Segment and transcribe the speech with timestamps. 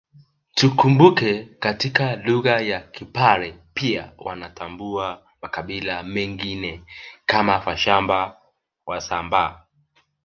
[0.55, 6.83] Tukumbuke katika lugha ya Kipare pia wanatambua makabila mengine
[7.25, 8.37] kama Vashamba
[8.85, 9.63] Wasambaa